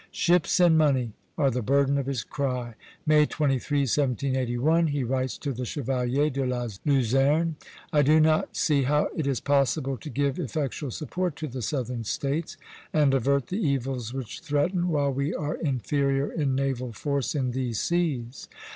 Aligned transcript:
Ships 0.09 0.59
and 0.59 0.79
money 0.79 1.11
are 1.37 1.51
the 1.51 1.61
burden 1.61 1.99
of 1.99 2.07
his 2.07 2.23
cry. 2.23 2.73
May 3.05 3.27
23, 3.27 3.81
1781, 3.81 4.87
he 4.87 5.03
writes 5.03 5.37
to 5.37 5.53
the 5.53 5.63
Chevalier 5.63 6.31
de 6.31 6.43
la 6.43 6.67
Luzerne: 6.87 7.55
"I 7.93 8.01
do 8.01 8.19
not 8.19 8.57
see 8.57 8.81
how 8.81 9.09
it 9.15 9.27
is 9.27 9.39
possible 9.39 9.97
to 9.97 10.09
give 10.09 10.39
effectual 10.39 10.89
support 10.89 11.35
to 11.35 11.47
the 11.47 11.61
Southern 11.61 12.03
States, 12.03 12.57
and 12.91 13.13
avert 13.13 13.49
the 13.49 13.61
evils 13.63 14.11
which 14.11 14.39
threaten, 14.39 14.87
while 14.87 15.13
we 15.13 15.35
are 15.35 15.57
inferior 15.57 16.31
in 16.31 16.55
naval 16.55 16.93
force 16.93 17.35
in 17.35 17.51
these 17.51 17.79
seas." 17.79 18.47